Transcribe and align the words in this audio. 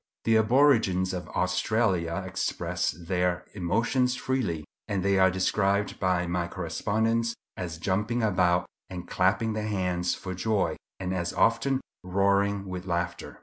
The 0.23 0.35
aborigines 0.35 1.13
of 1.13 1.27
Australia 1.29 2.23
express 2.25 2.89
their 2.89 3.45
emotions 3.53 4.15
freely, 4.15 4.65
and 4.87 5.03
they 5.03 5.19
are 5.19 5.29
described 5.29 5.99
by 5.99 6.25
my 6.25 6.47
correspondents 6.47 7.35
as 7.55 7.77
jumping 7.77 8.23
about 8.23 8.65
and 8.89 9.07
clapping 9.07 9.53
their 9.53 9.67
hands 9.67 10.15
for 10.15 10.33
joy, 10.33 10.75
and 10.99 11.13
as 11.13 11.33
often 11.33 11.81
roaring 12.03 12.65
with 12.65 12.87
laughter. 12.87 13.37